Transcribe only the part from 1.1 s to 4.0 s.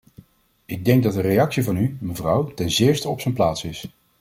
een reactie van u, mevrouw, ten zeerste op z'n plaats is.